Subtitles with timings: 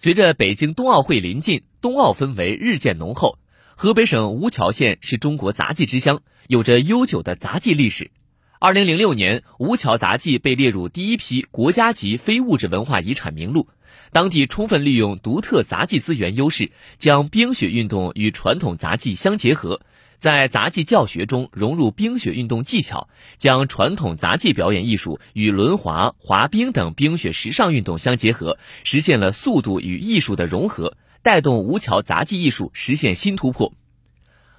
[0.00, 3.36] 随着北京冬奥会临近，冬奥氛围日渐浓厚。
[3.74, 8.12] 河北省吴桥县是中国杂技之乡，有着悠久的杂技历史。
[8.60, 13.66] 二零零六年，吴桥杂技被列入第一批国家级非物质文化遗产名录。
[14.12, 19.80] 当地充分利用独特杂技资源优势，将冰雪运动与传统杂技相结合。
[20.18, 33.72] 在杂技教学中融入冰雪运动技巧，将传统杂技表演艺术与轮滑、滑冰等冰雪时尚运动相结合，实现了速度与艺术的融合，带动吴桥杂技艺术实现新突破。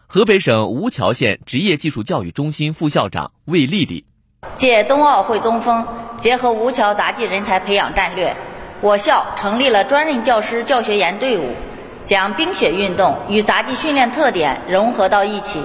[0.08, 4.05] 河北省吴桥县职业技术教育中心副校长魏丽丽：
[4.55, 5.86] 借冬奥会东风，
[6.20, 8.36] 结合吴桥杂技人才培养战略，
[8.81, 11.53] 我校成立了专任教师教学员队伍。
[12.09, 15.62] 将冰雪运动与杂技训练特点融合到一起，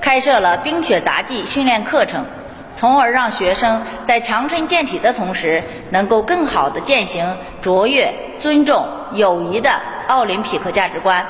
[0.00, 2.26] 开设了冰雪杂技训练课程，
[2.74, 9.70] 从而让学生在强身健体的同时，能够更好地践行卓越、尊重、友谊的
[10.08, 11.24] 奥林匹克价值观。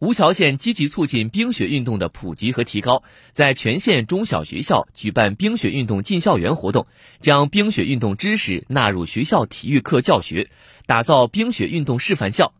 [0.00, 6.86] 吴桥县积极促进冰雪运动的普及和提高，在全县中小学校举办冰雪运动进校园活动，
[7.20, 10.50] 将冰雪运动知识纳入学校体育课教学，
[10.84, 12.52] 打造冰雪运动示范校。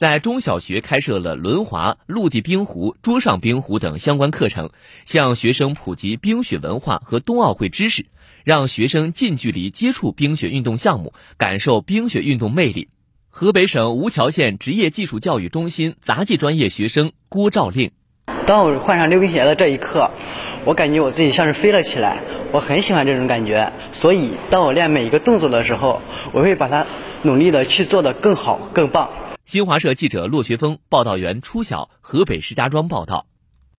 [0.00, 4.70] 在中小学开设了轮滑、陆地冰壶、桌上冰壶等相关课程，
[5.04, 8.06] 向学生普及冰雪文化和冬奥会知识，
[8.42, 12.88] 让学生近距离接触冰雪运动项目，感受冰雪运动魅力。
[13.28, 17.90] 河北省吴桥县职业技术教育中心杂技专业学生郭兆令：
[18.46, 20.10] 当我换上溜冰鞋的这一刻，
[20.64, 23.70] 我感觉我自己像是飞了起来，我很喜欢这种感觉。
[23.92, 26.00] 所以，当我练每一个动作的时候，
[26.32, 26.86] 我会把它
[27.20, 29.10] 努力的去做的更好、更棒。
[29.50, 33.26] 新华社记者骆学峰，报道员初晓，河北石家庄报道。